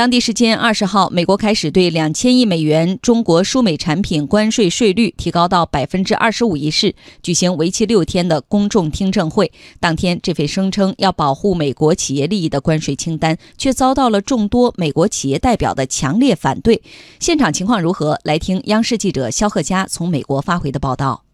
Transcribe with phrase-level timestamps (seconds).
[0.00, 9.52] 当地时间二十号，美国开始对两千亿美元中国输美产品关税税率提高到百分之二十五一事举行为期六天的公众听证会。
[9.78, 16.80] 当天，这份声称要保护美国企业利益的关税清单，却遭到了众多美国企业代表的强烈反对。
[17.18, 18.18] 现场情况如何？
[18.24, 21.24] 来听央视记者肖贺佳从美国发回的报道。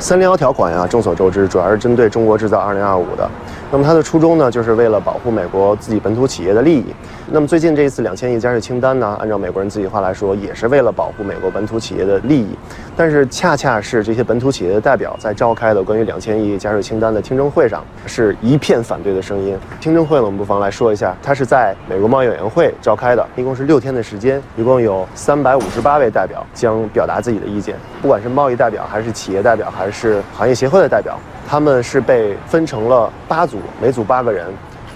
[0.00, 3.28] 三零幺条款呀，众所周知，主要是针对中国制造二零二五的。
[3.70, 6.86] 那么它的初衷呢，就是为了保护美国自己本土企业的利益。
[7.30, 12.56] 那么最近这一次两千亿加税清单呢，按照美国人自己话来说，也是为了保护美国本土企业的利益。
[12.96, 19.58] 但是恰恰是这些本土企业的代表在召开的关于两千亿加税清单的听证会上，是一片反对的声音。
[19.80, 31.18] 听证会呢，我们不妨来说一下，它是在美国贸易委员会召开的，一共是六天的时间，一共有三百五十八位代表将表达自己的意见，不管是贸易代表，还是企业代表，还是行业协会的代表。
[31.48, 34.46] 他们是被分成了八组，每组八个人，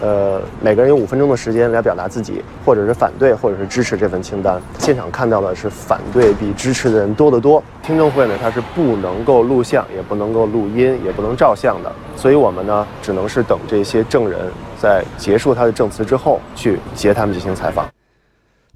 [0.01, 4.61] 呃，每个人有五分钟的时间来表达自己，或者是反对，或者是支持这份清单。
[4.79, 7.63] 现场看到的是反对比支持的人多得多。
[7.83, 14.41] 听证会呢，它是不能够录像，也不能够录音，也不能照相的，所以我们呢，只能是等这些证人
[14.79, 17.55] 在结束他的证词之后，去接他们进行。
[17.55, 17.87] 采访。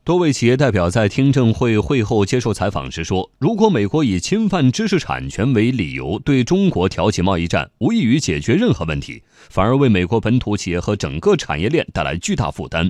[0.06, 12.88] 多位企业代表在听证会会后接受采访时说：“如果美国以侵犯知识产权为理由对中国挑起贸易战，无异于解决任何问题，反而为美国本土企业和整个产业链带来巨大负担。”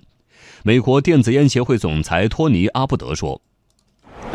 [0.63, 3.41] 美国电子烟协会总裁托尼·阿布德说。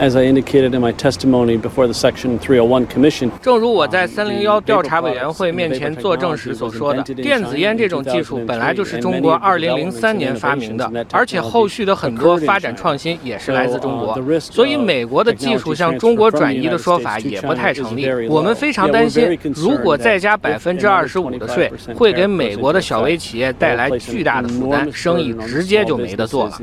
[0.02, 18.09] As I indicated in my testimony before the Section 301 Commission，正如我在三零幺调查委员会面前作证时所说的，电子烟这种技术本来就是中国二零零三年发明的，而且后续的很多发展创新也是来自中国，所以美国的技术向中国转移的说法也不太成立。
[18.27, 26.59] 我们非常担心，如果再加百分之二十五的税，会给美国的小微企业带来巨大的负担，生意直接就没得做了。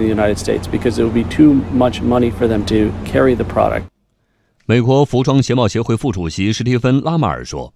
[4.67, 7.73] 美国服装鞋帽协会副主席史蒂芬·拉马尔说：“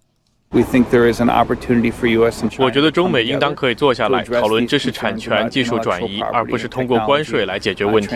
[2.59, 8.15] 我觉得中美应当可以坐下来讨论知识产权技术转移，而不是通过关税来解决问题。”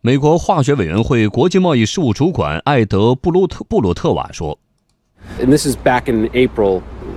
[0.00, 4.58] 美国化学委员会国际贸易事务主管艾德·布鲁特布鲁特瓦说。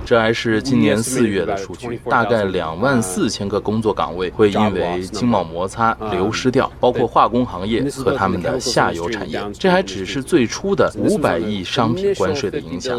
[0.04, 9.40] 这还是今年四月的数据，大概两万四千个工作岗位会因为经贸摩擦流失掉，包括化工行业和他们的下游产业。
[9.58, 12.96] 这还只是最初的五百亿商品关税的影响。